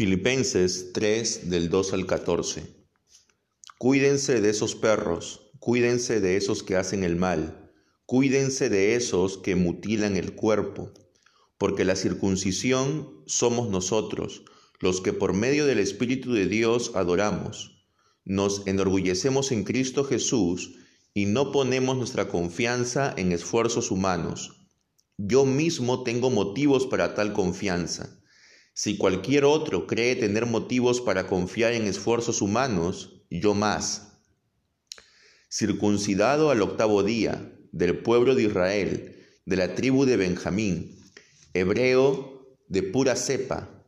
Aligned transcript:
Filipenses 0.00 0.94
3 0.94 1.50
del 1.50 1.68
2 1.68 1.92
al 1.92 2.06
14. 2.06 2.62
Cuídense 3.76 4.40
de 4.40 4.48
esos 4.48 4.74
perros, 4.74 5.50
cuídense 5.58 6.22
de 6.22 6.38
esos 6.38 6.62
que 6.62 6.76
hacen 6.76 7.04
el 7.04 7.16
mal, 7.16 7.70
cuídense 8.06 8.70
de 8.70 8.94
esos 8.94 9.36
que 9.36 9.56
mutilan 9.56 10.16
el 10.16 10.34
cuerpo, 10.34 10.90
porque 11.58 11.84
la 11.84 11.96
circuncisión 11.96 13.22
somos 13.26 13.68
nosotros, 13.68 14.42
los 14.78 15.02
que 15.02 15.12
por 15.12 15.34
medio 15.34 15.66
del 15.66 15.78
Espíritu 15.78 16.32
de 16.32 16.46
Dios 16.46 16.92
adoramos. 16.94 17.84
Nos 18.24 18.66
enorgullecemos 18.66 19.52
en 19.52 19.64
Cristo 19.64 20.04
Jesús 20.04 20.76
y 21.12 21.26
no 21.26 21.52
ponemos 21.52 21.98
nuestra 21.98 22.26
confianza 22.26 23.12
en 23.18 23.32
esfuerzos 23.32 23.90
humanos. 23.90 24.62
Yo 25.18 25.44
mismo 25.44 26.04
tengo 26.04 26.30
motivos 26.30 26.86
para 26.86 27.14
tal 27.14 27.34
confianza 27.34 28.16
si 28.72 28.96
cualquier 28.96 29.44
otro 29.44 29.86
cree 29.86 30.16
tener 30.16 30.46
motivos 30.46 31.00
para 31.00 31.26
confiar 31.26 31.72
en 31.72 31.86
esfuerzos 31.86 32.40
humanos, 32.40 33.22
yo 33.30 33.54
más. 33.54 34.20
Circuncidado 35.50 36.50
al 36.50 36.62
octavo 36.62 37.02
día, 37.02 37.52
del 37.72 37.98
pueblo 37.98 38.34
de 38.34 38.44
Israel, 38.44 39.16
de 39.44 39.56
la 39.56 39.74
tribu 39.74 40.04
de 40.04 40.16
Benjamín, 40.16 40.98
hebreo 41.54 42.56
de 42.68 42.82
pura 42.82 43.16
cepa, 43.16 43.84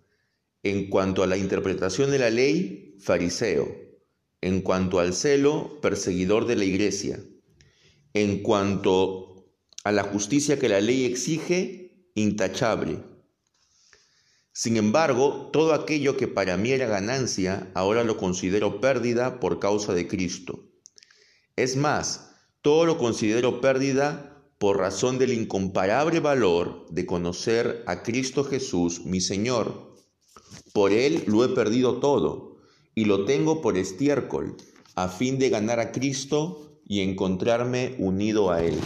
en 0.62 0.88
cuanto 0.91 1.23
a 1.23 1.27
la 1.27 1.37
interpretación 1.37 2.10
de 2.10 2.19
la 2.19 2.30
ley, 2.30 2.96
fariseo, 3.01 3.74
en 4.41 4.60
cuanto 4.60 4.99
al 4.99 5.15
celo, 5.15 5.80
perseguidor 5.80 6.46
de 6.46 6.57
la 6.57 6.65
iglesia, 6.65 7.21
en 8.15 8.43
cuanto 8.43 9.49
a 9.85 9.93
la 9.93 10.05
justicia 10.05 10.59
que 10.59 10.69
la 10.69 10.80
ley 10.80 11.05
exige, 11.05 12.09
intachable 12.15 13.12
sin 14.55 14.77
embargo, 14.77 15.48
todo 15.51 15.73
aquello 15.73 16.19
que 16.19 16.29
para 16.29 16.59
mí 16.59 16.73
era 16.73 16.87
ganancia, 16.87 17.70
ahora 17.74 18.05
lo 18.05 18.19
considero 18.19 18.82
pérdida 18.82 19.40
por 19.40 19.59
causa 19.59 19.95
de 19.95 20.07
Cristo. 20.07 20.68
Es 21.57 21.77
más, 21.77 22.35
todo 22.60 22.85
lo 22.85 22.99
considero 22.99 23.62
pérdida 23.62 24.45
por 24.59 24.79
razón 24.79 25.18
del 25.18 25.32
incomparable 25.32 26.21
valor 26.21 26.87
de 26.90 27.07
conocer 27.07 27.82
a 27.87 28.02
Cristo 28.02 28.45
Jesús, 28.45 29.07
mi 29.07 29.23
Señor. 29.23 29.96
Por 30.74 30.93
Él 30.93 31.24
lo 31.27 31.45
he 31.45 31.49
perdido 31.49 31.99
todo 31.99 32.59
y 32.95 33.07
lo 33.07 33.24
tengo 33.24 33.62
por 33.62 33.79
estiércol, 33.79 34.59
a 34.95 35.09
fin 35.09 35.38
de 35.38 35.49
ganar 35.49 35.80
a 35.80 35.93
Cristo 35.93 36.79
y 36.87 37.01
encontrarme 37.01 37.96
unido 37.99 38.51
a 38.51 38.62
Él. 38.62 38.79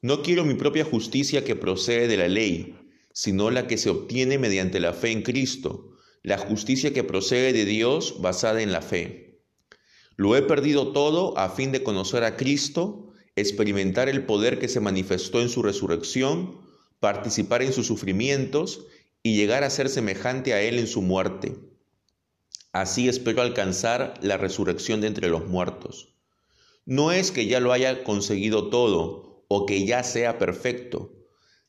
No 0.00 0.22
quiero 0.22 0.44
mi 0.44 0.54
propia 0.54 0.84
justicia 0.84 1.44
que 1.44 1.56
procede 1.56 2.06
de 2.06 2.16
la 2.16 2.28
ley 2.28 2.83
sino 3.14 3.52
la 3.52 3.68
que 3.68 3.78
se 3.78 3.90
obtiene 3.90 4.38
mediante 4.38 4.80
la 4.80 4.92
fe 4.92 5.12
en 5.12 5.22
Cristo, 5.22 5.92
la 6.24 6.36
justicia 6.36 6.92
que 6.92 7.04
procede 7.04 7.52
de 7.52 7.64
Dios 7.64 8.20
basada 8.20 8.60
en 8.60 8.72
la 8.72 8.82
fe. 8.82 9.40
Lo 10.16 10.36
he 10.36 10.42
perdido 10.42 10.92
todo 10.92 11.38
a 11.38 11.48
fin 11.48 11.70
de 11.70 11.84
conocer 11.84 12.24
a 12.24 12.36
Cristo, 12.36 13.12
experimentar 13.36 14.08
el 14.08 14.26
poder 14.26 14.58
que 14.58 14.68
se 14.68 14.80
manifestó 14.80 15.40
en 15.40 15.48
su 15.48 15.62
resurrección, 15.62 16.60
participar 16.98 17.62
en 17.62 17.72
sus 17.72 17.86
sufrimientos 17.86 18.86
y 19.22 19.36
llegar 19.36 19.62
a 19.62 19.70
ser 19.70 19.88
semejante 19.88 20.52
a 20.52 20.60
Él 20.60 20.80
en 20.80 20.88
su 20.88 21.00
muerte. 21.00 21.54
Así 22.72 23.08
espero 23.08 23.42
alcanzar 23.42 24.14
la 24.22 24.36
resurrección 24.36 25.00
de 25.00 25.06
entre 25.06 25.28
los 25.28 25.46
muertos. 25.46 26.16
No 26.84 27.12
es 27.12 27.30
que 27.30 27.46
ya 27.46 27.60
lo 27.60 27.72
haya 27.72 28.02
conseguido 28.02 28.70
todo 28.70 29.44
o 29.46 29.66
que 29.66 29.86
ya 29.86 30.02
sea 30.02 30.38
perfecto, 30.40 31.12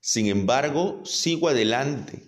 sin 0.08 0.28
embargo, 0.28 1.02
sigo 1.04 1.50
adelante, 1.50 2.22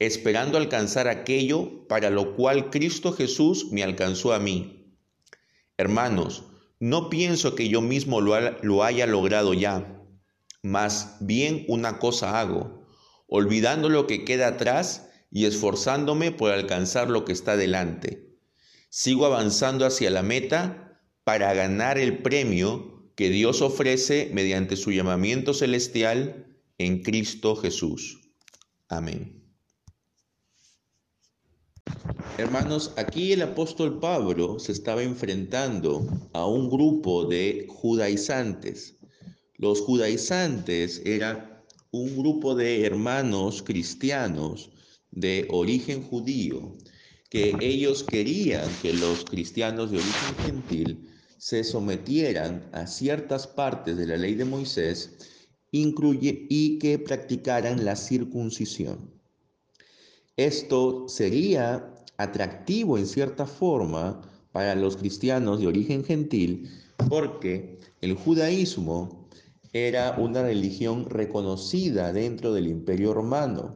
esperando 0.00 0.58
alcanzar 0.58 1.06
aquello 1.06 1.86
para 1.86 2.10
lo 2.10 2.34
cual 2.34 2.68
Cristo 2.68 3.12
Jesús 3.12 3.70
me 3.70 3.84
alcanzó 3.84 4.32
a 4.32 4.40
mí. 4.40 4.92
Hermanos, 5.76 6.42
no 6.80 7.10
pienso 7.10 7.54
que 7.54 7.68
yo 7.68 7.80
mismo 7.80 8.20
lo, 8.20 8.82
haya 8.82 9.06
logrado 9.06 9.54
ya, 9.54 10.02
mas 10.62 11.14
bien 11.20 11.64
una 11.68 12.00
cosa 12.00 12.40
hago, 12.40 12.88
olvidando 13.28 13.88
lo 13.88 14.08
que 14.08 14.24
queda 14.24 14.48
atrás 14.48 15.08
y 15.30 15.44
esforzándome 15.44 16.32
por 16.32 16.50
alcanzar 16.50 17.08
lo 17.08 17.24
que 17.24 17.32
está 17.32 17.56
delante. 17.56 18.36
Sigo 18.88 19.26
avanzando 19.26 19.86
hacia 19.86 20.10
la 20.10 20.24
meta 20.24 21.00
para 21.22 21.54
ganar 21.54 21.98
el 21.98 22.18
premio 22.18 23.12
que 23.14 23.30
Dios 23.30 23.62
ofrece 23.62 24.28
mediante 24.32 24.74
su 24.74 24.90
llamamiento 24.90 25.54
celestial 25.54 26.48
en 26.84 27.02
Cristo 27.02 27.54
Jesús. 27.54 28.18
Amén. 28.88 29.40
Hermanos, 32.38 32.92
aquí 32.96 33.32
el 33.32 33.42
apóstol 33.42 34.00
Pablo 34.00 34.58
se 34.58 34.72
estaba 34.72 35.02
enfrentando 35.02 36.06
a 36.32 36.46
un 36.46 36.68
grupo 36.68 37.24
de 37.26 37.66
judaizantes. 37.68 38.96
Los 39.58 39.80
judaizantes 39.80 41.02
era 41.04 41.64
un 41.92 42.16
grupo 42.16 42.54
de 42.54 42.84
hermanos 42.84 43.62
cristianos 43.62 44.70
de 45.10 45.46
origen 45.50 46.02
judío 46.02 46.72
que 47.30 47.54
ellos 47.60 48.02
querían 48.02 48.68
que 48.82 48.92
los 48.92 49.24
cristianos 49.24 49.90
de 49.90 49.98
origen 49.98 50.34
gentil 50.44 51.08
se 51.38 51.64
sometieran 51.64 52.68
a 52.72 52.86
ciertas 52.86 53.46
partes 53.46 53.96
de 53.96 54.06
la 54.06 54.16
ley 54.16 54.34
de 54.34 54.44
Moisés 54.44 55.10
incluye 55.72 56.46
y 56.48 56.78
que 56.78 56.98
practicaran 56.98 57.84
la 57.84 57.96
circuncisión. 57.96 59.10
Esto 60.36 61.08
sería 61.08 61.94
atractivo 62.18 62.98
en 62.98 63.06
cierta 63.06 63.46
forma 63.46 64.22
para 64.52 64.74
los 64.74 64.96
cristianos 64.96 65.60
de 65.60 65.66
origen 65.66 66.04
gentil 66.04 66.70
porque 67.08 67.80
el 68.00 68.14
judaísmo 68.14 69.28
era 69.72 70.16
una 70.18 70.42
religión 70.42 71.08
reconocida 71.08 72.12
dentro 72.12 72.52
del 72.52 72.66
imperio 72.66 73.14
romano. 73.14 73.74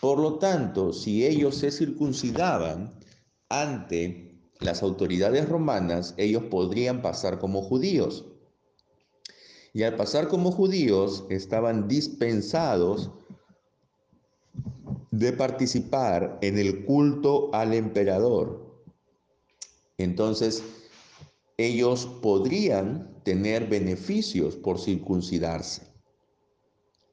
Por 0.00 0.18
lo 0.18 0.38
tanto, 0.38 0.92
si 0.92 1.26
ellos 1.26 1.56
se 1.56 1.72
circuncidaban 1.72 2.94
ante 3.48 4.40
las 4.60 4.82
autoridades 4.82 5.48
romanas, 5.48 6.14
ellos 6.16 6.44
podrían 6.44 7.02
pasar 7.02 7.38
como 7.38 7.62
judíos 7.62 8.24
y 9.76 9.82
al 9.82 9.94
pasar 9.94 10.28
como 10.28 10.52
judíos 10.52 11.26
estaban 11.28 11.86
dispensados 11.86 13.10
de 15.10 15.34
participar 15.34 16.38
en 16.40 16.56
el 16.58 16.86
culto 16.86 17.50
al 17.52 17.74
emperador. 17.74 18.74
Entonces, 19.98 20.62
ellos 21.58 22.06
podrían 22.22 23.20
tener 23.22 23.66
beneficios 23.68 24.56
por 24.56 24.80
circuncidarse. 24.80 25.82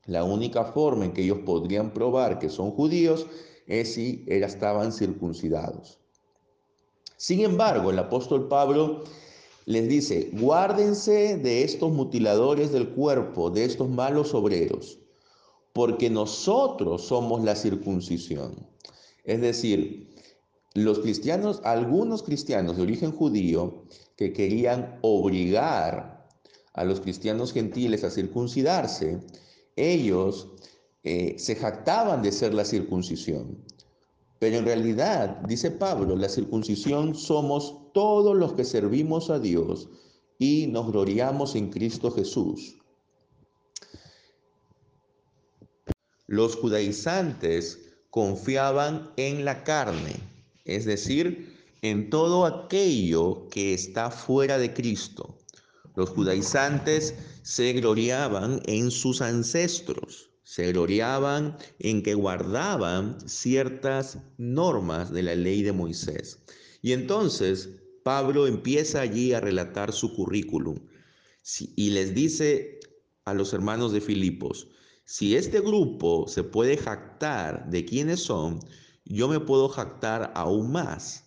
La 0.06 0.24
única 0.24 0.64
forma 0.64 1.04
en 1.04 1.12
que 1.12 1.24
ellos 1.24 1.40
podrían 1.40 1.92
probar 1.92 2.40
que 2.40 2.48
son 2.48 2.72
judíos 2.72 3.28
es 3.68 3.96
si 3.96 4.24
estaban 4.26 4.94
circuncidados. 4.94 6.00
Sin 7.18 7.42
embargo, 7.42 7.92
el 7.92 8.00
apóstol 8.00 8.48
Pablo 8.48 9.04
les 9.66 9.88
dice, 9.88 10.30
guárdense 10.34 11.38
de 11.38 11.64
estos 11.64 11.92
mutiladores 11.92 12.72
del 12.72 12.90
cuerpo, 12.90 13.50
de 13.50 13.66
estos 13.66 13.90
malos 13.90 14.34
obreros, 14.34 15.00
porque 15.72 16.10
nosotros 16.10 17.04
somos 17.04 17.44
la 17.44 17.56
circuncisión. 17.56 18.68
Es 19.24 19.42
decir, 19.42 20.10
los 20.74 21.00
cristianos, 21.00 21.62
algunos 21.64 22.24
cristianos 22.24 22.78
de 22.78 22.84
origen 22.84 23.12
judío 23.12 23.86
que 24.18 24.34
querían 24.34 25.00
obligar 25.02 26.28
a 26.74 26.84
los 26.84 27.00
cristianos 27.00 27.54
gentiles 27.54 28.04
a 28.04 28.10
circuncidarse, 28.10 29.20
ellos 29.76 30.50
eh, 31.04 31.36
se 31.38 31.56
jactaban 31.56 32.22
de 32.22 32.32
ser 32.32 32.54
la 32.54 32.66
circuncisión. 32.66 33.64
Pero 34.44 34.58
en 34.58 34.66
realidad, 34.66 35.38
dice 35.48 35.72
Pablo, 35.72 36.18
la 36.18 36.28
circuncisión 36.28 37.16
somos 37.16 37.78
todos 37.94 38.36
los 38.36 38.52
que 38.52 38.66
servimos 38.66 39.30
a 39.30 39.40
Dios 39.40 39.88
y 40.38 40.68
nos 40.68 40.92
gloriamos 40.92 41.56
en 41.56 41.70
Cristo 41.70 42.12
Jesús. 42.12 42.76
Los 46.28 46.58
judaizantes 46.58 47.96
confiaban 48.10 49.14
en 49.16 49.46
la 49.46 49.64
carne, 49.64 50.18
es 50.66 50.84
decir, 50.84 51.58
en 51.82 52.10
todo 52.10 52.46
aquello 52.46 53.48
que 53.48 53.74
está 53.74 54.12
fuera 54.12 54.58
de 54.58 54.74
Cristo. 54.74 55.38
Los 55.96 56.10
judaizantes 56.10 57.16
se 57.44 57.72
gloriaban 57.72 58.62
en 58.66 58.92
sus 58.92 59.22
ancestros, 59.22 60.33
se 60.44 60.72
gloriaban 60.72 61.58
en 61.80 62.04
que 62.04 62.14
guardaban 62.14 63.18
ciertas 63.28 64.20
normas 64.38 65.12
de 65.12 65.24
la 65.24 65.36
ley 65.36 65.64
de 65.64 65.72
Moisés. 65.72 66.44
Y 66.82 66.92
entonces 66.92 67.70
Pablo 68.04 68.48
empieza 68.48 69.02
allí 69.02 69.34
a 69.34 69.40
relatar 69.40 69.94
su 69.94 70.14
currículum 70.14 70.78
y 71.76 71.90
les 71.90 72.14
dice 72.14 72.80
a 73.26 73.34
los 73.34 73.54
hermanos 73.54 73.92
de 73.92 74.02
Filipos, 74.02 74.68
si 75.06 75.36
este 75.36 75.60
grupo 75.60 76.28
se 76.28 76.44
puede 76.44 76.78
jactar 76.78 77.70
de 77.70 77.86
quiénes 77.86 78.22
son, 78.22 78.60
yo 79.06 79.28
me 79.28 79.40
puedo 79.40 79.68
jactar 79.68 80.32
aún 80.36 80.72
más, 80.72 81.26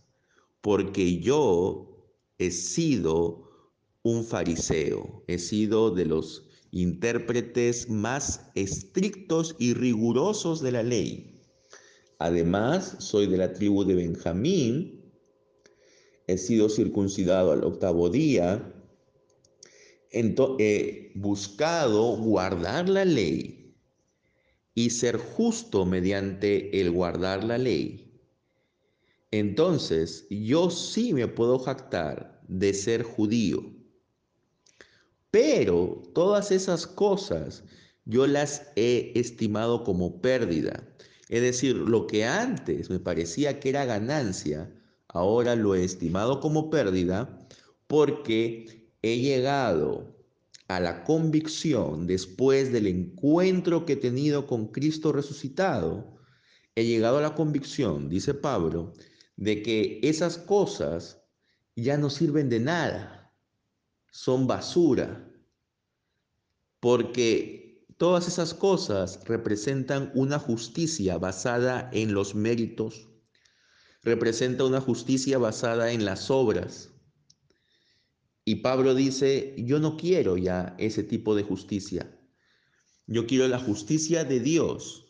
porque 0.60 1.20
yo 1.20 2.10
he 2.38 2.50
sido 2.50 3.50
un 4.02 4.24
fariseo, 4.24 5.24
he 5.26 5.38
sido 5.38 5.90
de 5.90 6.06
los 6.06 6.45
intérpretes 6.70 7.88
más 7.88 8.50
estrictos 8.54 9.56
y 9.58 9.74
rigurosos 9.74 10.62
de 10.62 10.72
la 10.72 10.82
ley. 10.82 11.40
Además, 12.18 12.96
soy 12.98 13.26
de 13.26 13.36
la 13.36 13.52
tribu 13.52 13.84
de 13.84 13.94
Benjamín, 13.94 15.12
he 16.26 16.38
sido 16.38 16.68
circuncidado 16.68 17.52
al 17.52 17.64
octavo 17.64 18.08
día, 18.08 18.72
he 20.10 21.12
buscado 21.14 22.16
guardar 22.16 22.88
la 22.88 23.04
ley 23.04 23.74
y 24.74 24.90
ser 24.90 25.16
justo 25.16 25.84
mediante 25.84 26.80
el 26.80 26.90
guardar 26.90 27.44
la 27.44 27.58
ley. 27.58 28.06
Entonces, 29.30 30.26
yo 30.30 30.70
sí 30.70 31.12
me 31.12 31.28
puedo 31.28 31.58
jactar 31.58 32.40
de 32.48 32.72
ser 32.72 33.02
judío. 33.02 33.75
Pero 35.36 36.02
todas 36.14 36.50
esas 36.50 36.86
cosas 36.86 37.62
yo 38.06 38.26
las 38.26 38.72
he 38.74 39.12
estimado 39.14 39.84
como 39.84 40.22
pérdida. 40.22 40.88
Es 41.28 41.42
decir, 41.42 41.76
lo 41.76 42.06
que 42.06 42.24
antes 42.24 42.88
me 42.88 43.00
parecía 43.00 43.60
que 43.60 43.68
era 43.68 43.84
ganancia, 43.84 44.74
ahora 45.08 45.54
lo 45.54 45.74
he 45.74 45.84
estimado 45.84 46.40
como 46.40 46.70
pérdida 46.70 47.46
porque 47.86 48.88
he 49.02 49.18
llegado 49.18 50.16
a 50.68 50.80
la 50.80 51.04
convicción 51.04 52.06
después 52.06 52.72
del 52.72 52.86
encuentro 52.86 53.84
que 53.84 53.92
he 53.92 53.96
tenido 53.96 54.46
con 54.46 54.68
Cristo 54.68 55.12
resucitado, 55.12 56.16
he 56.76 56.86
llegado 56.86 57.18
a 57.18 57.20
la 57.20 57.34
convicción, 57.34 58.08
dice 58.08 58.32
Pablo, 58.32 58.94
de 59.36 59.60
que 59.62 60.00
esas 60.02 60.38
cosas 60.38 61.20
ya 61.74 61.98
no 61.98 62.08
sirven 62.08 62.48
de 62.48 62.60
nada, 62.60 63.15
son 64.16 64.46
basura, 64.46 65.30
porque 66.80 67.86
todas 67.98 68.26
esas 68.26 68.54
cosas 68.54 69.20
representan 69.26 70.10
una 70.14 70.38
justicia 70.38 71.18
basada 71.18 71.90
en 71.92 72.14
los 72.14 72.34
méritos, 72.34 73.10
representa 74.02 74.64
una 74.64 74.80
justicia 74.80 75.36
basada 75.36 75.92
en 75.92 76.06
las 76.06 76.30
obras. 76.30 76.94
Y 78.46 78.56
Pablo 78.56 78.94
dice, 78.94 79.54
yo 79.58 79.80
no 79.80 79.98
quiero 79.98 80.38
ya 80.38 80.74
ese 80.78 81.02
tipo 81.02 81.34
de 81.34 81.42
justicia. 81.42 82.18
Yo 83.06 83.26
quiero 83.26 83.46
la 83.48 83.58
justicia 83.58 84.24
de 84.24 84.40
Dios 84.40 85.08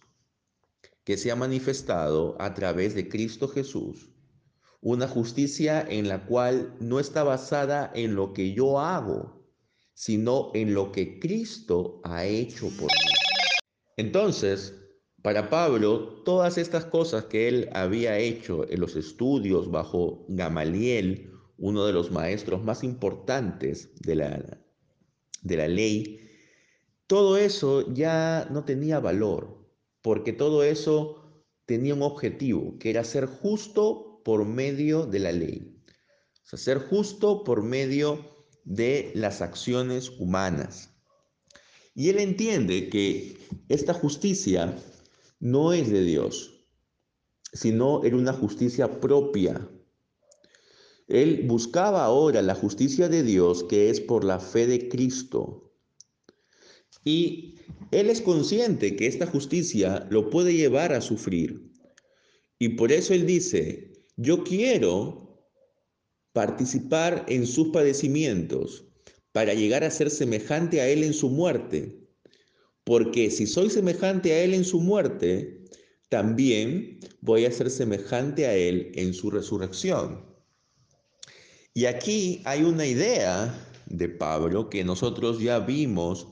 que 1.04 1.16
se 1.16 1.30
ha 1.30 1.36
manifestado 1.36 2.36
a 2.40 2.54
través 2.54 2.96
de 2.96 3.08
Cristo 3.08 3.46
Jesús. 3.46 4.15
Una 4.80 5.08
justicia 5.08 5.84
en 5.88 6.08
la 6.08 6.26
cual 6.26 6.74
no 6.80 7.00
está 7.00 7.24
basada 7.24 7.90
en 7.94 8.14
lo 8.14 8.32
que 8.32 8.52
yo 8.52 8.78
hago, 8.80 9.36
sino 9.94 10.50
en 10.54 10.74
lo 10.74 10.92
que 10.92 11.18
Cristo 11.18 12.00
ha 12.04 12.24
hecho 12.24 12.68
por 12.78 12.90
mí. 12.90 13.12
Entonces, 13.96 14.74
para 15.22 15.50
Pablo, 15.50 16.22
todas 16.24 16.58
estas 16.58 16.84
cosas 16.84 17.24
que 17.24 17.48
él 17.48 17.68
había 17.72 18.18
hecho 18.18 18.68
en 18.70 18.78
los 18.78 18.94
estudios 18.94 19.70
bajo 19.70 20.24
Gamaliel, 20.28 21.32
uno 21.58 21.86
de 21.86 21.92
los 21.92 22.10
maestros 22.12 22.62
más 22.62 22.84
importantes 22.84 23.90
de 24.02 24.14
la, 24.14 24.60
de 25.42 25.56
la 25.56 25.66
ley, 25.66 26.20
todo 27.06 27.38
eso 27.38 27.92
ya 27.92 28.46
no 28.50 28.64
tenía 28.64 29.00
valor, 29.00 29.66
porque 30.02 30.32
todo 30.32 30.62
eso 30.62 31.42
tenía 31.64 31.94
un 31.94 32.02
objetivo, 32.02 32.78
que 32.78 32.90
era 32.90 33.02
ser 33.02 33.26
justo 33.26 34.05
por 34.26 34.44
medio 34.44 35.06
de 35.06 35.20
la 35.20 35.30
ley. 35.30 35.80
Ser 36.42 36.80
justo 36.80 37.44
por 37.44 37.62
medio 37.62 38.28
de 38.64 39.12
las 39.14 39.40
acciones 39.40 40.10
humanas. 40.18 40.90
Y 41.94 42.08
él 42.08 42.18
entiende 42.18 42.88
que 42.88 43.38
esta 43.68 43.94
justicia 43.94 44.76
no 45.38 45.72
es 45.72 45.90
de 45.90 46.02
Dios, 46.02 46.66
sino 47.52 48.02
era 48.02 48.16
una 48.16 48.32
justicia 48.32 48.98
propia. 48.98 49.70
Él 51.06 51.44
buscaba 51.46 52.04
ahora 52.04 52.42
la 52.42 52.56
justicia 52.56 53.08
de 53.08 53.22
Dios 53.22 53.62
que 53.62 53.90
es 53.90 54.00
por 54.00 54.24
la 54.24 54.40
fe 54.40 54.66
de 54.66 54.88
Cristo. 54.88 55.72
Y 57.04 57.60
él 57.92 58.10
es 58.10 58.20
consciente 58.22 58.96
que 58.96 59.06
esta 59.06 59.28
justicia 59.28 60.04
lo 60.10 60.30
puede 60.30 60.52
llevar 60.52 60.92
a 60.92 61.00
sufrir. 61.00 61.70
Y 62.58 62.70
por 62.70 62.90
eso 62.90 63.14
él 63.14 63.24
dice, 63.24 63.92
yo 64.16 64.44
quiero 64.44 65.48
participar 66.32 67.24
en 67.28 67.46
sus 67.46 67.68
padecimientos 67.68 68.84
para 69.32 69.54
llegar 69.54 69.84
a 69.84 69.90
ser 69.90 70.10
semejante 70.10 70.80
a 70.80 70.88
él 70.88 71.04
en 71.04 71.14
su 71.14 71.28
muerte 71.28 72.06
porque 72.86 73.32
si 73.32 73.48
soy 73.48 73.68
semejante 73.68 74.32
a 74.32 74.44
Él 74.44 74.54
en 74.54 74.64
su 74.64 74.80
muerte, 74.80 75.64
también 76.08 77.00
voy 77.20 77.44
a 77.44 77.50
ser 77.50 77.68
semejante 77.68 78.46
a 78.46 78.54
Él 78.54 78.92
en 78.94 79.12
su 79.12 79.28
resurrección. 79.28 80.24
Y 81.74 81.86
aquí 81.86 82.42
hay 82.44 82.62
una 82.62 82.86
idea 82.86 83.52
de 83.86 84.08
Pablo 84.08 84.70
que 84.70 84.84
nosotros 84.84 85.40
ya 85.40 85.58
vimos 85.58 86.28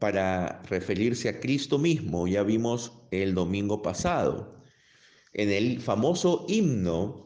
para 0.00 0.60
referirse 0.64 1.28
a 1.28 1.38
Cristo 1.38 1.78
mismo, 1.78 2.26
ya 2.26 2.42
vimos 2.42 2.90
el 3.12 3.32
domingo 3.32 3.80
pasado. 3.80 4.60
En 5.34 5.50
el 5.50 5.80
famoso 5.80 6.46
himno 6.48 7.24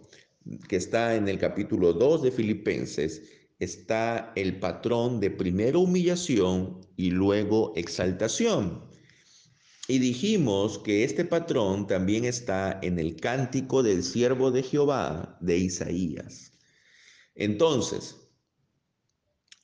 que 0.69 0.77
está 0.77 1.15
en 1.15 1.29
el 1.29 1.39
capítulo 1.39 1.93
2 1.93 2.23
de 2.23 2.31
Filipenses, 2.31 3.23
está 3.59 4.33
el 4.37 4.59
patrón 4.59 5.21
de 5.21 5.31
primero 5.31 5.81
humillación 5.81 6.81
y 6.97 7.11
luego 7.11 7.73
exaltación. 7.77 8.85
Y 9.89 9.99
dijimos 9.99 10.79
que 10.79 11.05
este 11.05 11.25
patrón 11.25 11.87
también 11.87 12.25
está 12.25 12.79
en 12.83 12.99
el 12.99 13.17
cántico 13.17 13.83
del 13.83 14.05
siervo 14.05 14.51
de 14.51 14.63
Jehová 14.63 15.39
de 15.41 15.59
Isaías. 15.59 16.53
Entonces, 17.35 18.17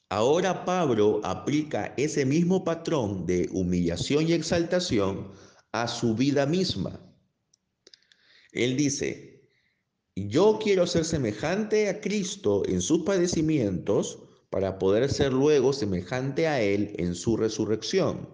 ahora 0.08 0.64
Pablo 0.64 1.20
aplica 1.24 1.94
ese 1.96 2.24
mismo 2.24 2.64
patrón 2.64 3.26
de 3.26 3.48
humillación 3.52 4.28
y 4.28 4.32
exaltación 4.32 5.30
a 5.72 5.88
su 5.88 6.14
vida 6.14 6.46
misma. 6.46 7.03
Él 8.54 8.76
dice, 8.76 9.48
yo 10.16 10.58
quiero 10.62 10.86
ser 10.86 11.04
semejante 11.04 11.88
a 11.88 12.00
Cristo 12.00 12.62
en 12.66 12.80
sus 12.80 13.02
padecimientos 13.02 14.20
para 14.48 14.78
poder 14.78 15.10
ser 15.10 15.32
luego 15.32 15.72
semejante 15.72 16.46
a 16.46 16.62
Él 16.62 16.94
en 16.98 17.16
su 17.16 17.36
resurrección. 17.36 18.28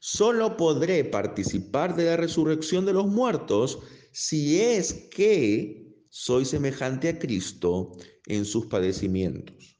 Solo 0.00 0.58
podré 0.58 1.02
participar 1.02 1.96
de 1.96 2.04
la 2.04 2.18
resurrección 2.18 2.84
de 2.84 2.92
los 2.92 3.06
muertos 3.06 3.78
si 4.12 4.60
es 4.60 4.92
que 5.10 5.96
soy 6.10 6.44
semejante 6.44 7.08
a 7.08 7.18
Cristo 7.18 7.96
en 8.26 8.44
sus 8.44 8.66
padecimientos. 8.66 9.78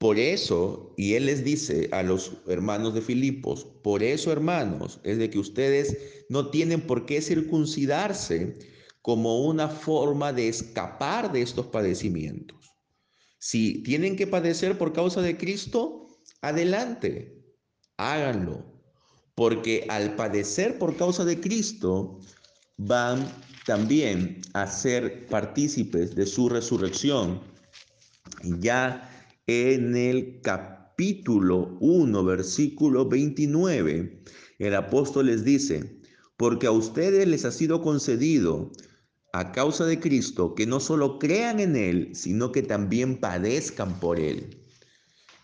Por 0.00 0.18
eso, 0.18 0.94
y 0.96 1.12
Él 1.12 1.26
les 1.26 1.44
dice 1.44 1.90
a 1.92 2.02
los 2.02 2.38
hermanos 2.48 2.94
de 2.94 3.02
Filipos, 3.02 3.66
por 3.82 4.02
eso 4.02 4.32
hermanos, 4.32 4.98
es 5.04 5.18
de 5.18 5.28
que 5.28 5.38
ustedes 5.38 6.24
no 6.30 6.48
tienen 6.48 6.80
por 6.80 7.04
qué 7.04 7.20
circuncidarse 7.20 8.56
como 9.02 9.44
una 9.44 9.68
forma 9.68 10.32
de 10.32 10.48
escapar 10.48 11.30
de 11.30 11.42
estos 11.42 11.66
padecimientos. 11.66 12.72
Si 13.40 13.82
tienen 13.82 14.16
que 14.16 14.26
padecer 14.26 14.78
por 14.78 14.94
causa 14.94 15.20
de 15.20 15.36
Cristo, 15.36 16.06
adelante, 16.40 17.38
háganlo, 17.98 18.64
porque 19.34 19.84
al 19.90 20.16
padecer 20.16 20.78
por 20.78 20.96
causa 20.96 21.26
de 21.26 21.38
Cristo, 21.38 22.20
van 22.78 23.30
también 23.66 24.40
a 24.54 24.66
ser 24.66 25.26
partícipes 25.26 26.14
de 26.14 26.24
su 26.24 26.48
resurrección. 26.48 27.42
Ya 28.60 29.06
en 29.46 29.96
el 29.96 30.40
capítulo 30.42 31.76
1, 31.80 32.24
versículo 32.24 33.08
29, 33.08 34.22
el 34.58 34.74
apóstol 34.74 35.26
les 35.26 35.44
dice, 35.44 36.00
porque 36.36 36.66
a 36.66 36.72
ustedes 36.72 37.26
les 37.26 37.44
ha 37.44 37.50
sido 37.50 37.82
concedido 37.82 38.70
a 39.32 39.52
causa 39.52 39.86
de 39.86 40.00
Cristo, 40.00 40.54
que 40.54 40.66
no 40.66 40.80
solo 40.80 41.18
crean 41.18 41.60
en 41.60 41.76
Él, 41.76 42.10
sino 42.14 42.52
que 42.52 42.62
también 42.62 43.18
padezcan 43.20 44.00
por 44.00 44.18
Él. 44.18 44.60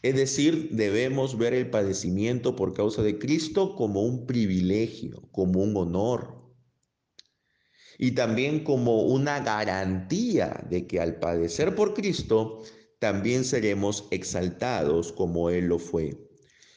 Es 0.03 0.15
decir, 0.15 0.71
debemos 0.73 1.37
ver 1.39 1.55
el 1.55 1.71
padecimiento 1.71 2.55
por 2.55 2.75
causa 2.75 3.03
de 3.03 3.19
Cristo 3.19 3.75
como 3.75 4.03
un 4.03 4.27
privilegio, 4.27 5.23
como 5.33 5.61
un 5.61 5.77
honor. 5.77 6.37
Y 7.99 8.13
también 8.13 8.63
como 8.63 9.03
una 9.03 9.41
garantía 9.41 10.65
de 10.71 10.87
que 10.87 11.01
al 11.01 11.19
padecer 11.19 11.75
por 11.75 11.95
Cristo, 11.95 12.63
también 12.99 13.45
seremos 13.45 14.07
exaltados 14.11 15.13
como 15.13 15.51
Él 15.51 15.67
lo 15.67 15.79
fue. 15.79 16.17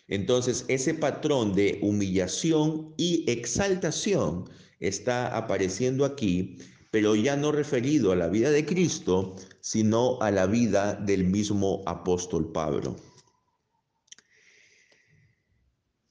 Entonces, 0.07 0.65
ese 0.67 0.93
patrón 0.95 1.53
de 1.53 1.79
humillación 1.81 2.93
y 2.97 3.29
exaltación 3.29 4.49
está 4.79 5.35
apareciendo 5.37 6.03
aquí, 6.03 6.57
pero 6.91 7.15
ya 7.15 7.35
no 7.35 7.51
referido 7.51 8.11
a 8.11 8.15
la 8.15 8.27
vida 8.27 8.49
de 8.49 8.65
Cristo, 8.65 9.35
sino 9.61 10.19
a 10.21 10.31
la 10.31 10.47
vida 10.47 10.95
del 10.95 11.25
mismo 11.25 11.83
apóstol 11.85 12.51
Pablo. 12.51 12.95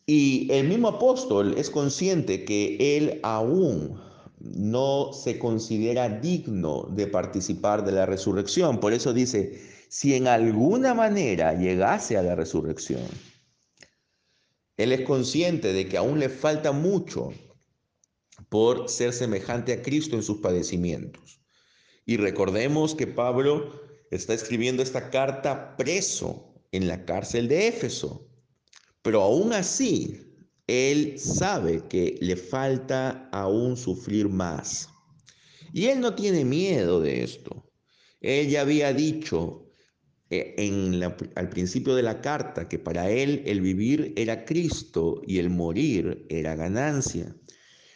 Y 0.06 0.50
el 0.52 0.68
mismo 0.68 0.88
apóstol 0.88 1.54
es 1.58 1.68
consciente 1.68 2.44
que 2.44 2.96
él 2.96 3.20
aún 3.22 4.00
no 4.40 5.12
se 5.12 5.38
considera 5.38 6.08
digno 6.08 6.88
de 6.92 7.08
participar 7.08 7.84
de 7.84 7.92
la 7.92 8.06
resurrección. 8.06 8.80
Por 8.80 8.92
eso 8.92 9.12
dice, 9.12 9.60
si 9.88 10.14
en 10.14 10.26
alguna 10.26 10.94
manera 10.94 11.54
llegase 11.54 12.16
a 12.16 12.22
la 12.22 12.34
resurrección, 12.34 13.06
él 14.76 14.92
es 14.92 15.00
consciente 15.02 15.72
de 15.72 15.88
que 15.88 15.96
aún 15.96 16.20
le 16.20 16.28
falta 16.28 16.72
mucho 16.72 17.32
por 18.48 18.88
ser 18.88 19.12
semejante 19.12 19.72
a 19.72 19.82
Cristo 19.82 20.16
en 20.16 20.22
sus 20.22 20.38
padecimientos. 20.38 21.40
Y 22.06 22.16
recordemos 22.16 22.94
que 22.94 23.06
Pablo 23.06 23.82
está 24.10 24.34
escribiendo 24.34 24.82
esta 24.82 25.10
carta 25.10 25.76
preso 25.76 26.54
en 26.72 26.86
la 26.86 27.04
cárcel 27.04 27.48
de 27.48 27.68
Éfeso. 27.68 28.30
Pero 29.02 29.22
aún 29.22 29.52
así, 29.52 30.28
él 30.66 31.18
sabe 31.18 31.82
que 31.88 32.16
le 32.20 32.36
falta 32.36 33.28
aún 33.32 33.76
sufrir 33.76 34.28
más. 34.28 34.88
Y 35.72 35.86
él 35.86 36.00
no 36.00 36.14
tiene 36.14 36.44
miedo 36.44 37.00
de 37.00 37.22
esto. 37.22 37.70
Él 38.20 38.48
ya 38.48 38.62
había 38.62 38.92
dicho 38.92 39.67
eh, 40.30 40.54
en 40.58 41.02
al 41.02 41.48
principio 41.48 41.94
de 41.94 42.02
la 42.02 42.20
carta 42.20 42.68
que 42.68 42.78
para 42.78 43.10
él 43.10 43.42
el 43.46 43.62
vivir 43.62 44.12
era 44.16 44.44
Cristo 44.44 45.22
y 45.26 45.38
el 45.38 45.48
morir 45.48 46.26
era 46.28 46.54
ganancia. 46.54 47.34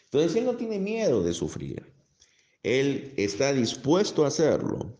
Entonces 0.04 0.36
él 0.36 0.46
no 0.46 0.56
tiene 0.56 0.78
miedo 0.78 1.22
de 1.22 1.34
sufrir. 1.34 1.92
Él 2.62 3.12
está 3.16 3.52
dispuesto 3.52 4.24
a 4.24 4.28
hacerlo. 4.28 4.98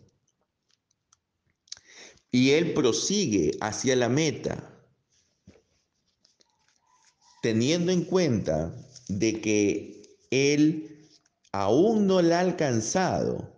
Y 2.31 2.51
él 2.51 2.73
prosigue 2.75 3.53
hacia 3.61 3.95
la 3.95 4.09
meta, 4.09 4.75
teniendo 7.43 7.93
en 7.93 8.05
cuenta 8.05 8.75
de 9.09 9.41
que 9.41 10.03
él 10.31 11.09
aún 11.53 12.07
no 12.07 12.23
la 12.23 12.39
ha 12.39 12.41
alcanzado 12.41 13.52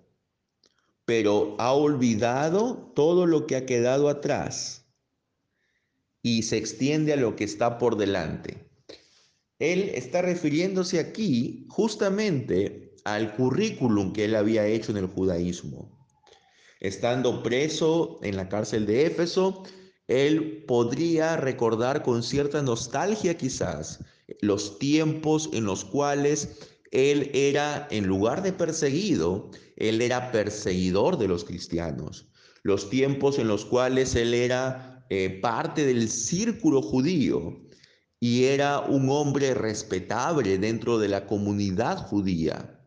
pero 1.05 1.57
ha 1.59 1.73
olvidado 1.73 2.93
todo 2.95 3.27
lo 3.27 3.47
que 3.47 3.57
ha 3.57 3.67
quedado 3.67 4.09
atrás 4.09 4.87
y 6.23 6.43
se 6.43 6.57
extiende 6.57 7.13
a 7.13 7.17
lo 7.17 7.37
que 7.37 7.45
está 7.45 7.79
por 7.79 7.97
delante. 7.97 8.71
Él 9.59 9.91
está 9.95 10.23
refiriéndose 10.23 10.99
aquí 10.99 11.67
justamente 11.69 12.95
al 13.05 13.35
currículum 13.37 14.13
que 14.13 14.25
él 14.25 14.35
había 14.35 14.67
hecho 14.67 14.93
en 14.93 14.99
el 14.99 15.07
judaísmo. 15.07 15.95
Estando 16.81 17.43
preso 17.43 18.19
en 18.23 18.37
la 18.37 18.49
cárcel 18.49 18.87
de 18.87 19.07
Éfeso, 19.07 19.63
él 20.09 20.65
podría 20.67 21.37
recordar 21.37 22.03
con 22.03 22.23
cierta 22.23 22.63
nostalgia 22.63 23.37
quizás 23.37 24.01
los 24.41 24.79
tiempos 24.79 25.51
en 25.53 25.65
los 25.65 25.85
cuales 25.85 26.74
él 26.95 27.31
era, 27.35 27.89
en 27.91 28.07
lugar 28.07 28.43
de 28.43 28.53
perseguido, 28.53 29.51
él 29.77 30.01
era 30.01 30.31
perseguidor 30.31 31.19
de 31.19 31.29
los 31.29 31.45
cristianos. 31.45 32.29
Los 32.63 32.89
tiempos 32.89 33.39
en 33.39 33.49
los 33.49 33.65
cuales 33.65 34.15
él 34.15 34.33
era 34.33 35.05
eh, 35.11 35.41
parte 35.43 35.85
del 35.85 36.09
círculo 36.09 36.81
judío 36.81 37.61
y 38.21 38.45
era 38.45 38.81
un 38.81 39.11
hombre 39.11 39.53
respetable 39.55 40.57
dentro 40.57 40.99
de 40.99 41.09
la 41.09 41.27
comunidad 41.27 41.99
judía. 41.99 42.81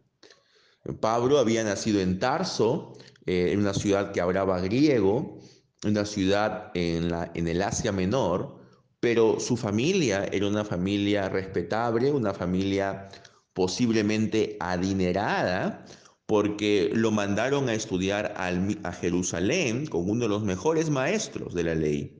Pablo 1.02 1.38
había 1.38 1.64
nacido 1.66 2.00
en 2.00 2.18
Tarso, 2.18 2.94
eh, 3.26 3.50
en 3.52 3.60
una 3.60 3.74
ciudad 3.74 4.14
que 4.14 4.22
hablaba 4.22 4.62
griego, 4.62 5.40
una 5.84 6.06
ciudad 6.06 6.72
en, 6.74 7.10
la, 7.10 7.30
en 7.36 7.48
el 7.50 7.62
Asia 7.62 7.92
Menor, 7.92 8.58
pero 9.02 9.40
su 9.40 9.58
familia 9.58 10.26
era 10.32 10.48
una 10.48 10.64
familia 10.64 11.30
respetable, 11.30 12.10
una 12.10 12.34
familia 12.34 13.10
posiblemente 13.58 14.56
adinerada, 14.60 15.84
porque 16.28 16.92
lo 16.94 17.10
mandaron 17.10 17.70
a 17.70 17.74
estudiar 17.74 18.36
a 18.38 18.92
Jerusalén 18.92 19.88
con 19.88 20.08
uno 20.08 20.26
de 20.26 20.30
los 20.30 20.44
mejores 20.44 20.92
maestros 20.92 21.56
de 21.56 21.64
la 21.64 21.74
ley. 21.74 22.20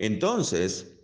Entonces, 0.00 0.98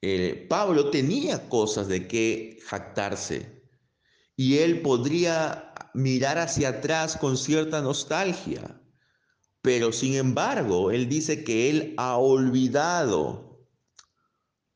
eh, 0.00 0.46
Pablo 0.48 0.88
tenía 0.88 1.50
cosas 1.50 1.86
de 1.86 2.08
qué 2.08 2.58
jactarse 2.64 3.62
y 4.36 4.56
él 4.56 4.80
podría 4.80 5.74
mirar 5.92 6.38
hacia 6.38 6.70
atrás 6.70 7.18
con 7.18 7.36
cierta 7.36 7.82
nostalgia, 7.82 8.80
pero 9.60 9.92
sin 9.92 10.14
embargo, 10.14 10.90
él 10.90 11.10
dice 11.10 11.44
que 11.44 11.68
él 11.68 11.94
ha 11.98 12.16
olvidado 12.16 13.68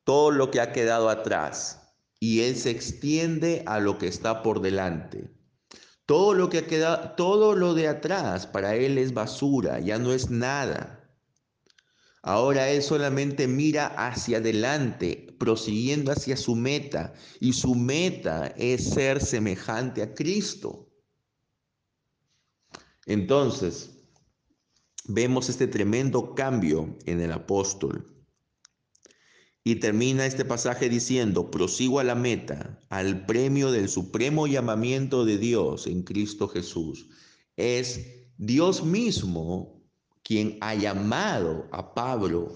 todo 0.05 0.31
lo 0.33 0.51
que 0.51 0.61
ha 0.61 0.73
quedado 0.73 1.09
atrás 1.09 1.86
y 2.19 2.41
Él 2.41 2.57
se 2.57 2.71
extiende 2.71 3.63
a 3.67 3.81
lo 3.81 3.99
que 3.99 4.07
está 4.07 4.43
por 4.43 4.61
delante. 4.61 5.31
Todo 6.07 6.35
lo 6.35 6.49
que 6.49 6.65
queda, 6.67 7.17
todo 7.17 7.55
lo 7.55 7.75
de 7.75 7.89
atrás 7.89 8.47
para 8.47 8.77
Él 8.77 8.97
es 8.99 9.13
basura, 9.13 9.81
ya 9.81 9.99
no 9.99 10.13
es 10.13 10.31
nada. 10.31 10.97
Ahora 12.23 12.71
Él 12.71 12.83
solamente 12.83 13.47
mira 13.47 13.87
hacia 13.87 14.39
adelante, 14.39 15.37
prosiguiendo 15.39 16.11
hacia 16.13 16.37
su 16.37 16.57
meta, 16.57 17.13
y 17.41 17.53
su 17.53 17.75
meta 17.75 18.49
es 18.57 18.91
ser 18.91 19.21
semejante 19.21 20.03
a 20.03 20.15
Cristo. 20.15 20.89
Entonces, 23.07 23.91
vemos 25.05 25.49
este 25.49 25.69
tremendo 25.69 26.35
cambio 26.35 26.97
en 27.05 27.21
el 27.21 27.33
apóstol. 27.33 28.16
Y 29.67 29.75
termina 29.81 30.27
este 30.27 30.45
pasaje 30.45 30.89
diciendo, 30.89 31.51
prosigo 31.51 31.99
a 31.99 32.05
la 32.05 32.15
meta, 32.15 32.79
al 32.89 33.27
premio 33.27 33.73
del 33.73 33.89
supremo 33.89 34.47
llamamiento 34.47 35.25
de 35.25 35.39
Dios 35.39 35.89
en 35.89 36.05
Cristo 36.05 36.47
Jesús. 36.47 37.09
Es 37.57 38.29
Dios 38.39 38.85
mismo 38.85 39.83
quien 40.23 40.57
ha 40.61 40.77
llamado 40.77 41.69
a 41.73 41.95
Pablo 41.95 42.55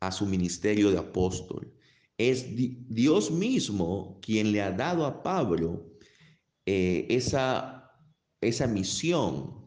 a 0.00 0.12
su 0.12 0.26
ministerio 0.26 0.90
de 0.90 0.98
apóstol. 0.98 1.72
Es 2.18 2.44
Dios 2.54 3.30
mismo 3.30 4.20
quien 4.20 4.52
le 4.52 4.60
ha 4.60 4.70
dado 4.70 5.06
a 5.06 5.22
Pablo 5.22 5.96
eh, 6.66 7.06
esa, 7.08 7.90
esa 8.42 8.66
misión. 8.66 9.66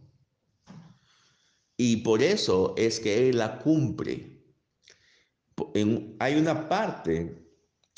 Y 1.76 1.98
por 1.98 2.22
eso 2.22 2.76
es 2.78 3.00
que 3.00 3.30
él 3.30 3.40
la 3.40 3.58
cumple 3.58 4.33
hay 6.20 6.36
una 6.36 6.68
parte 6.68 7.44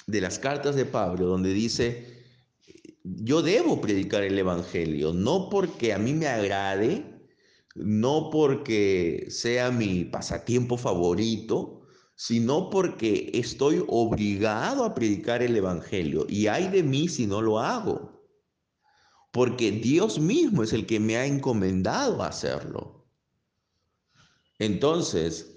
de 0.07 0.21
las 0.21 0.39
cartas 0.39 0.75
de 0.75 0.85
Pablo 0.85 1.25
donde 1.25 1.53
dice, 1.53 2.15
yo 3.03 3.41
debo 3.41 3.81
predicar 3.81 4.23
el 4.23 4.37
Evangelio, 4.37 5.13
no 5.13 5.49
porque 5.49 5.93
a 5.93 5.97
mí 5.97 6.13
me 6.13 6.27
agrade, 6.27 7.29
no 7.75 8.29
porque 8.31 9.25
sea 9.29 9.71
mi 9.71 10.05
pasatiempo 10.05 10.77
favorito, 10.77 11.81
sino 12.15 12.69
porque 12.69 13.29
estoy 13.33 13.83
obligado 13.87 14.85
a 14.85 14.93
predicar 14.93 15.43
el 15.43 15.55
Evangelio. 15.55 16.25
Y 16.29 16.47
hay 16.47 16.69
de 16.69 16.81
mí 16.81 17.07
si 17.07 17.27
no 17.27 17.41
lo 17.41 17.59
hago, 17.59 18.23
porque 19.31 19.71
Dios 19.71 20.19
mismo 20.19 20.63
es 20.63 20.71
el 20.73 20.85
que 20.85 20.99
me 20.99 21.17
ha 21.17 21.25
encomendado 21.25 22.23
a 22.23 22.27
hacerlo. 22.27 23.05
Entonces, 24.59 25.54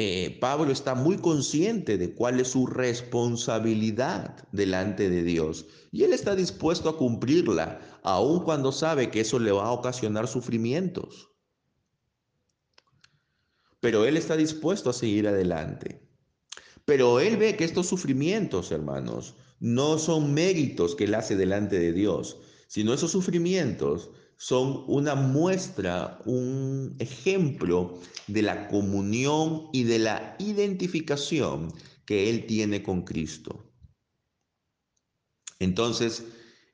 eh, 0.00 0.38
Pablo 0.38 0.70
está 0.70 0.94
muy 0.94 1.16
consciente 1.16 1.98
de 1.98 2.14
cuál 2.14 2.38
es 2.38 2.50
su 2.50 2.68
responsabilidad 2.68 4.46
delante 4.52 5.10
de 5.10 5.24
Dios 5.24 5.66
y 5.90 6.04
él 6.04 6.12
está 6.12 6.36
dispuesto 6.36 6.88
a 6.88 6.96
cumplirla, 6.96 7.80
aun 8.04 8.44
cuando 8.44 8.70
sabe 8.70 9.10
que 9.10 9.22
eso 9.22 9.40
le 9.40 9.50
va 9.50 9.64
a 9.64 9.72
ocasionar 9.72 10.28
sufrimientos. 10.28 11.32
Pero 13.80 14.04
él 14.04 14.16
está 14.16 14.36
dispuesto 14.36 14.88
a 14.88 14.92
seguir 14.92 15.26
adelante. 15.26 16.08
Pero 16.84 17.18
él 17.18 17.36
ve 17.36 17.56
que 17.56 17.64
estos 17.64 17.88
sufrimientos, 17.88 18.70
hermanos, 18.70 19.34
no 19.58 19.98
son 19.98 20.32
méritos 20.32 20.94
que 20.94 21.06
él 21.06 21.14
hace 21.16 21.34
delante 21.34 21.76
de 21.76 21.92
Dios, 21.92 22.38
sino 22.68 22.94
esos 22.94 23.10
sufrimientos 23.10 24.12
son 24.38 24.84
una 24.86 25.16
muestra, 25.16 26.20
un 26.24 26.94
ejemplo 27.00 27.98
de 28.28 28.42
la 28.42 28.68
comunión 28.68 29.68
y 29.72 29.82
de 29.82 29.98
la 29.98 30.36
identificación 30.38 31.72
que 32.06 32.30
Él 32.30 32.46
tiene 32.46 32.82
con 32.84 33.02
Cristo. 33.02 33.68
Entonces, 35.58 36.24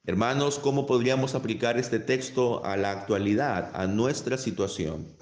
hermanos, 0.05 0.59
¿cómo 0.59 0.85
podríamos 0.85 1.35
aplicar 1.35 1.79
este 1.79 1.99
texto 1.99 2.63
a 2.67 2.77
la 2.77 2.91
actualidad, 2.93 3.71
a 3.75 3.87
nuestra 3.87 4.37
situación? 4.37 5.17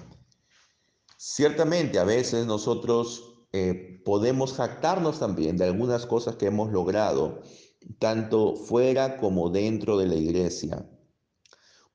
Ciertamente, 1.15 1.97
a 1.97 2.03
veces 2.03 2.45
nosotros 2.45 3.47
eh, 3.53 4.01
podemos 4.03 4.51
jactarnos 4.51 5.19
también 5.19 5.55
de 5.55 5.63
algunas 5.63 6.05
cosas 6.05 6.35
que 6.35 6.47
hemos 6.47 6.73
logrado 6.73 7.41
tanto 7.99 8.57
fuera 8.57 9.15
como 9.15 9.49
dentro 9.49 9.97
de 9.97 10.07
la 10.07 10.15
iglesia. 10.15 10.85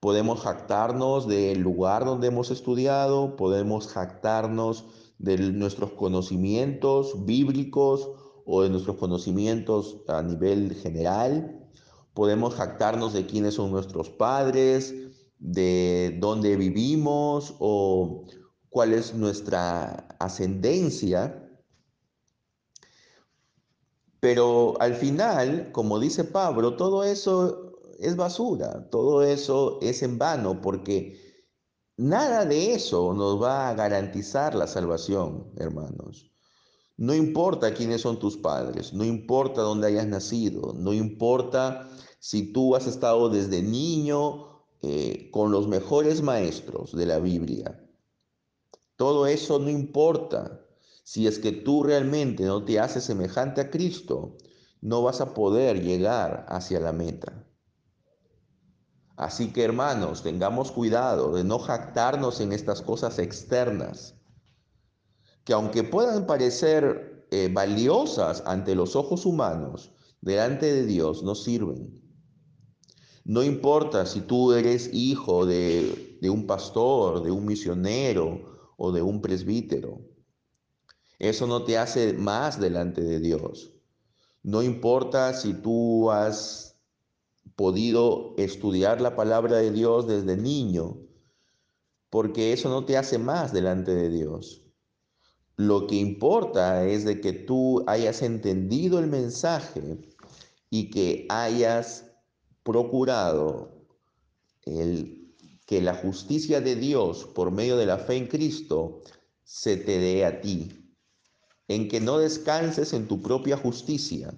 Podemos 0.00 0.42
jactarnos 0.42 1.26
del 1.26 1.60
lugar 1.60 2.04
donde 2.04 2.28
hemos 2.28 2.52
estudiado, 2.52 3.34
podemos 3.34 3.88
jactarnos 3.88 4.84
de 5.18 5.38
nuestros 5.38 5.90
conocimientos 5.92 7.26
bíblicos 7.26 8.08
o 8.46 8.62
de 8.62 8.70
nuestros 8.70 8.96
conocimientos 8.96 9.96
a 10.06 10.22
nivel 10.22 10.74
general. 10.74 11.68
Podemos 12.14 12.54
jactarnos 12.54 13.12
de 13.12 13.26
quiénes 13.26 13.54
son 13.54 13.72
nuestros 13.72 14.08
padres, 14.08 14.94
de 15.40 16.16
dónde 16.20 16.56
vivimos 16.56 17.56
o 17.58 18.24
cuál 18.68 18.92
es 18.92 19.14
nuestra 19.14 20.08
ascendencia. 20.20 21.44
Pero 24.20 24.80
al 24.80 24.94
final, 24.94 25.70
como 25.72 25.98
dice 25.98 26.22
Pablo, 26.22 26.76
todo 26.76 27.02
eso 27.02 27.67
es 27.98 28.16
basura, 28.16 28.88
todo 28.90 29.22
eso 29.22 29.78
es 29.82 30.02
en 30.02 30.18
vano, 30.18 30.60
porque 30.62 31.20
nada 31.96 32.44
de 32.44 32.74
eso 32.74 33.12
nos 33.12 33.42
va 33.42 33.68
a 33.68 33.74
garantizar 33.74 34.54
la 34.54 34.66
salvación, 34.66 35.52
hermanos. 35.56 36.30
No 36.96 37.14
importa 37.14 37.74
quiénes 37.74 38.00
son 38.00 38.18
tus 38.18 38.36
padres, 38.36 38.92
no 38.92 39.04
importa 39.04 39.62
dónde 39.62 39.88
hayas 39.88 40.06
nacido, 40.06 40.74
no 40.74 40.92
importa 40.92 41.88
si 42.20 42.52
tú 42.52 42.74
has 42.74 42.86
estado 42.86 43.28
desde 43.28 43.62
niño 43.62 44.64
eh, 44.82 45.28
con 45.32 45.50
los 45.50 45.66
mejores 45.68 46.22
maestros 46.22 46.92
de 46.96 47.06
la 47.06 47.18
Biblia. 47.18 47.84
Todo 48.96 49.26
eso 49.26 49.58
no 49.58 49.70
importa. 49.70 50.64
Si 51.04 51.26
es 51.26 51.38
que 51.38 51.52
tú 51.52 51.82
realmente 51.82 52.44
no 52.44 52.64
te 52.64 52.78
haces 52.78 53.04
semejante 53.04 53.60
a 53.60 53.70
Cristo, 53.70 54.36
no 54.80 55.02
vas 55.02 55.20
a 55.20 55.34
poder 55.34 55.82
llegar 55.82 56.46
hacia 56.48 56.80
la 56.80 56.92
meta. 56.92 57.27
Así 59.18 59.52
que 59.52 59.64
hermanos, 59.64 60.22
tengamos 60.22 60.70
cuidado 60.70 61.34
de 61.34 61.42
no 61.42 61.58
jactarnos 61.58 62.40
en 62.40 62.52
estas 62.52 62.82
cosas 62.82 63.18
externas, 63.18 64.14
que 65.42 65.52
aunque 65.52 65.82
puedan 65.82 66.24
parecer 66.24 67.26
eh, 67.32 67.50
valiosas 67.52 68.44
ante 68.46 68.76
los 68.76 68.94
ojos 68.94 69.26
humanos, 69.26 69.90
delante 70.20 70.72
de 70.72 70.86
Dios 70.86 71.24
no 71.24 71.34
sirven. 71.34 72.00
No 73.24 73.42
importa 73.42 74.06
si 74.06 74.20
tú 74.20 74.52
eres 74.52 74.88
hijo 74.94 75.46
de, 75.46 76.16
de 76.22 76.30
un 76.30 76.46
pastor, 76.46 77.24
de 77.24 77.32
un 77.32 77.44
misionero 77.44 78.72
o 78.76 78.92
de 78.92 79.02
un 79.02 79.20
presbítero. 79.20 80.00
Eso 81.18 81.48
no 81.48 81.64
te 81.64 81.76
hace 81.76 82.12
más 82.12 82.60
delante 82.60 83.02
de 83.02 83.18
Dios. 83.18 83.72
No 84.44 84.62
importa 84.62 85.34
si 85.34 85.54
tú 85.54 86.08
has 86.12 86.77
podido 87.56 88.34
estudiar 88.36 89.00
la 89.00 89.16
palabra 89.16 89.56
de 89.56 89.70
Dios 89.70 90.06
desde 90.06 90.36
niño, 90.36 90.98
porque 92.10 92.52
eso 92.52 92.68
no 92.68 92.84
te 92.84 92.96
hace 92.96 93.18
más 93.18 93.52
delante 93.52 93.94
de 93.94 94.10
Dios. 94.10 94.62
Lo 95.56 95.86
que 95.86 95.96
importa 95.96 96.86
es 96.86 97.04
de 97.04 97.20
que 97.20 97.32
tú 97.32 97.84
hayas 97.86 98.22
entendido 98.22 98.98
el 98.98 99.08
mensaje 99.08 99.98
y 100.70 100.90
que 100.90 101.26
hayas 101.28 102.10
procurado 102.62 103.84
el, 104.64 105.34
que 105.66 105.82
la 105.82 105.94
justicia 105.94 106.60
de 106.60 106.76
Dios 106.76 107.26
por 107.34 107.50
medio 107.50 107.76
de 107.76 107.86
la 107.86 107.98
fe 107.98 108.16
en 108.16 108.26
Cristo 108.26 109.02
se 109.44 109.76
te 109.76 109.98
dé 109.98 110.24
a 110.24 110.40
ti 110.40 110.78
en 111.68 111.88
que 111.88 112.00
no 112.00 112.18
descanses 112.18 112.94
en 112.94 113.06
tu 113.06 113.20
propia 113.22 113.56
justicia, 113.56 114.34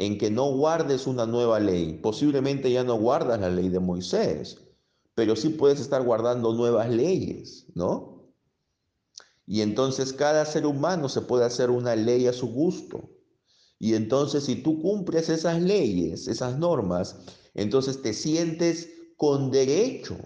en 0.00 0.16
que 0.16 0.30
no 0.30 0.50
guardes 0.52 1.06
una 1.06 1.26
nueva 1.26 1.60
ley. 1.60 2.00
Posiblemente 2.02 2.72
ya 2.72 2.84
no 2.84 2.94
guardas 2.94 3.38
la 3.38 3.50
ley 3.50 3.68
de 3.68 3.80
Moisés, 3.80 4.56
pero 5.14 5.36
sí 5.36 5.50
puedes 5.50 5.78
estar 5.78 6.02
guardando 6.02 6.54
nuevas 6.54 6.88
leyes, 6.88 7.66
¿no? 7.74 8.32
Y 9.46 9.60
entonces 9.60 10.14
cada 10.14 10.46
ser 10.46 10.64
humano 10.64 11.10
se 11.10 11.20
puede 11.20 11.44
hacer 11.44 11.68
una 11.68 11.96
ley 11.96 12.26
a 12.26 12.32
su 12.32 12.46
gusto. 12.46 13.10
Y 13.78 13.92
entonces 13.92 14.44
si 14.44 14.56
tú 14.56 14.80
cumples 14.80 15.28
esas 15.28 15.60
leyes, 15.60 16.28
esas 16.28 16.58
normas, 16.58 17.18
entonces 17.52 18.00
te 18.00 18.14
sientes 18.14 18.88
con 19.18 19.50
derecho 19.50 20.16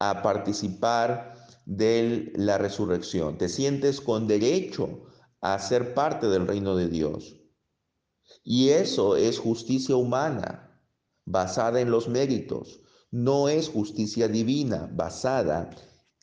a 0.00 0.20
participar 0.20 1.46
de 1.64 2.30
la 2.36 2.58
resurrección. 2.58 3.38
Te 3.38 3.48
sientes 3.48 4.02
con 4.02 4.26
derecho 4.26 5.04
a 5.40 5.58
ser 5.58 5.94
parte 5.94 6.26
del 6.26 6.46
reino 6.46 6.76
de 6.76 6.88
Dios. 6.88 7.41
Y 8.44 8.70
eso 8.70 9.16
es 9.16 9.38
justicia 9.38 9.96
humana, 9.96 10.80
basada 11.24 11.80
en 11.80 11.90
los 11.90 12.08
méritos. 12.08 12.80
No 13.10 13.48
es 13.48 13.68
justicia 13.68 14.28
divina, 14.28 14.90
basada 14.92 15.70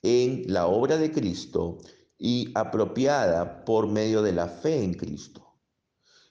en 0.01 0.43
la 0.47 0.67
obra 0.67 0.97
de 0.97 1.11
Cristo 1.11 1.77
y 2.17 2.51
apropiada 2.55 3.63
por 3.63 3.87
medio 3.87 4.21
de 4.21 4.33
la 4.33 4.47
fe 4.47 4.83
en 4.83 4.93
Cristo. 4.93 5.45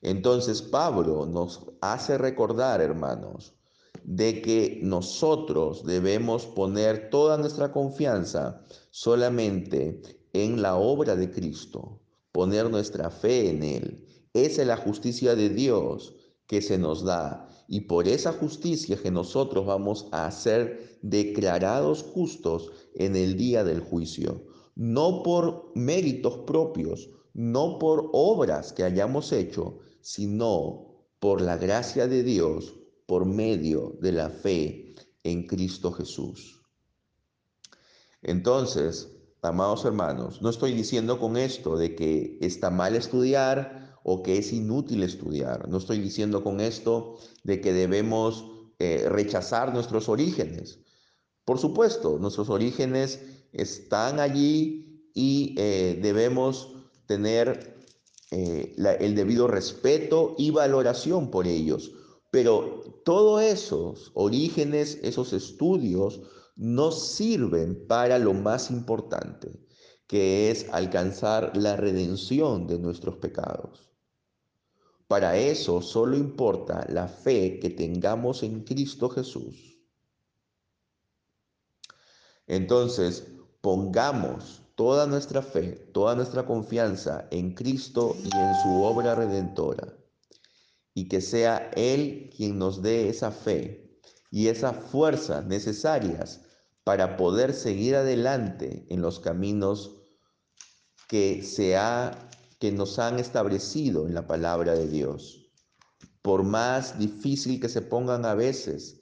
Entonces 0.02 0.62
Pablo 0.62 1.26
nos 1.26 1.66
hace 1.80 2.18
recordar, 2.18 2.80
hermanos, 2.80 3.54
de 4.04 4.40
que 4.40 4.80
nosotros 4.82 5.84
debemos 5.84 6.46
poner 6.46 7.10
toda 7.10 7.36
nuestra 7.36 7.72
confianza 7.72 8.64
solamente 8.90 10.00
en 10.32 10.62
la 10.62 10.76
obra 10.76 11.16
de 11.16 11.30
Cristo, 11.30 12.00
poner 12.32 12.70
nuestra 12.70 13.10
fe 13.10 13.50
en 13.50 13.62
Él. 13.62 14.06
Esa 14.44 14.62
es 14.62 14.68
la 14.68 14.76
justicia 14.76 15.34
de 15.34 15.48
Dios 15.48 16.14
que 16.46 16.62
se 16.62 16.78
nos 16.78 17.04
da. 17.04 17.48
Y 17.68 17.82
por 17.82 18.08
esa 18.08 18.32
justicia 18.32 18.96
que 18.96 19.10
nosotros 19.10 19.66
vamos 19.66 20.08
a 20.12 20.30
ser 20.30 20.98
declarados 21.02 22.02
justos 22.02 22.70
en 22.94 23.16
el 23.16 23.36
día 23.36 23.64
del 23.64 23.80
juicio. 23.80 24.46
No 24.74 25.22
por 25.22 25.72
méritos 25.74 26.38
propios, 26.46 27.10
no 27.34 27.78
por 27.78 28.10
obras 28.12 28.72
que 28.72 28.84
hayamos 28.84 29.32
hecho, 29.32 29.80
sino 30.00 31.04
por 31.18 31.40
la 31.40 31.56
gracia 31.56 32.06
de 32.06 32.22
Dios 32.22 32.74
por 33.06 33.26
medio 33.26 33.98
de 34.00 34.12
la 34.12 34.30
fe 34.30 34.94
en 35.24 35.46
Cristo 35.46 35.92
Jesús. 35.92 36.62
Entonces, 38.22 39.08
Amados 39.40 39.84
hermanos, 39.84 40.42
no 40.42 40.50
estoy 40.50 40.72
diciendo 40.72 41.20
con 41.20 41.36
esto 41.36 41.76
de 41.76 41.94
que 41.94 42.38
está 42.40 42.70
mal 42.70 42.96
estudiar 42.96 43.87
o 44.10 44.22
que 44.22 44.38
es 44.38 44.54
inútil 44.54 45.02
estudiar. 45.02 45.68
No 45.68 45.76
estoy 45.76 45.98
diciendo 45.98 46.42
con 46.42 46.60
esto 46.60 47.18
de 47.44 47.60
que 47.60 47.74
debemos 47.74 48.46
eh, 48.78 49.06
rechazar 49.06 49.74
nuestros 49.74 50.08
orígenes. 50.08 50.78
Por 51.44 51.58
supuesto, 51.58 52.18
nuestros 52.18 52.48
orígenes 52.48 53.20
están 53.52 54.18
allí 54.18 55.10
y 55.14 55.54
eh, 55.58 55.98
debemos 56.00 56.74
tener 57.06 57.84
eh, 58.30 58.74
el 59.00 59.14
debido 59.14 59.46
respeto 59.46 60.34
y 60.38 60.52
valoración 60.52 61.30
por 61.30 61.46
ellos. 61.46 61.92
Pero 62.30 63.02
todos 63.04 63.42
esos 63.42 64.10
orígenes, 64.14 65.00
esos 65.02 65.34
estudios, 65.34 66.22
no 66.56 66.92
sirven 66.92 67.86
para 67.86 68.18
lo 68.18 68.32
más 68.32 68.70
importante, 68.70 69.60
que 70.06 70.50
es 70.50 70.66
alcanzar 70.72 71.54
la 71.54 71.76
redención 71.76 72.66
de 72.66 72.78
nuestros 72.78 73.16
pecados. 73.16 73.88
Para 75.08 75.36
eso 75.36 75.80
solo 75.80 76.16
importa 76.16 76.86
la 76.90 77.08
fe 77.08 77.58
que 77.58 77.70
tengamos 77.70 78.42
en 78.42 78.62
Cristo 78.62 79.08
Jesús. 79.08 79.78
Entonces, 82.46 83.26
pongamos 83.60 84.62
toda 84.74 85.06
nuestra 85.06 85.42
fe, 85.42 85.72
toda 85.92 86.14
nuestra 86.14 86.46
confianza 86.46 87.26
en 87.30 87.54
Cristo 87.54 88.14
y 88.22 88.30
en 88.36 88.54
su 88.62 88.82
obra 88.82 89.14
redentora. 89.14 89.92
Y 90.94 91.08
que 91.08 91.20
sea 91.20 91.70
Él 91.74 92.30
quien 92.36 92.58
nos 92.58 92.82
dé 92.82 93.08
esa 93.08 93.30
fe 93.30 93.98
y 94.30 94.48
esas 94.48 94.76
fuerzas 94.76 95.44
necesarias 95.46 96.42
para 96.84 97.16
poder 97.16 97.54
seguir 97.54 97.96
adelante 97.96 98.86
en 98.88 99.02
los 99.02 99.20
caminos 99.20 99.96
que, 101.08 101.42
se 101.42 101.76
ha, 101.76 102.27
que 102.58 102.72
nos 102.72 102.98
han 102.98 103.18
establecido 103.18 104.06
en 104.06 104.14
la 104.14 104.26
palabra 104.26 104.74
de 104.74 104.88
Dios. 104.88 105.50
Por 106.22 106.42
más 106.42 106.98
difícil 106.98 107.60
que 107.60 107.68
se 107.68 107.82
pongan 107.82 108.24
a 108.24 108.34
veces 108.34 109.00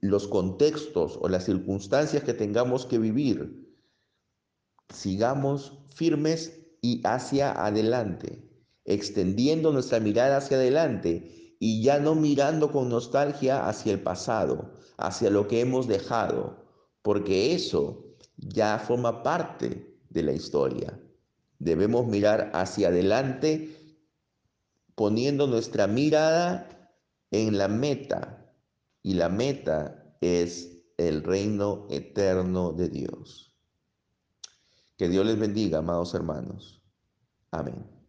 los 0.00 0.26
contextos 0.26 1.18
o 1.20 1.28
las 1.28 1.44
circunstancias 1.44 2.24
que 2.24 2.34
tengamos 2.34 2.86
que 2.86 2.98
vivir, 2.98 3.76
sigamos 4.92 5.78
firmes 5.94 6.60
y 6.80 7.00
hacia 7.04 7.52
adelante, 7.64 8.50
extendiendo 8.84 9.72
nuestra 9.72 10.00
mirada 10.00 10.38
hacia 10.38 10.56
adelante 10.56 11.56
y 11.60 11.82
ya 11.82 12.00
no 12.00 12.16
mirando 12.16 12.72
con 12.72 12.88
nostalgia 12.88 13.68
hacia 13.68 13.92
el 13.92 14.02
pasado, 14.02 14.74
hacia 14.96 15.30
lo 15.30 15.46
que 15.46 15.60
hemos 15.60 15.86
dejado, 15.86 16.66
porque 17.02 17.54
eso 17.54 18.16
ya 18.36 18.78
forma 18.80 19.22
parte 19.22 19.96
de 20.10 20.22
la 20.22 20.32
historia. 20.32 20.98
Debemos 21.62 22.08
mirar 22.08 22.50
hacia 22.54 22.88
adelante 22.88 23.76
poniendo 24.96 25.46
nuestra 25.46 25.86
mirada 25.86 26.90
en 27.30 27.56
la 27.56 27.68
meta, 27.68 28.52
y 29.00 29.14
la 29.14 29.28
meta 29.28 30.16
es 30.20 30.82
el 30.96 31.22
reino 31.22 31.86
eterno 31.88 32.72
de 32.72 32.88
Dios. 32.88 33.56
Que 34.96 35.08
Dios 35.08 35.24
les 35.24 35.38
bendiga, 35.38 35.78
amados 35.78 36.14
hermanos. 36.14 36.82
Amén. 37.52 38.01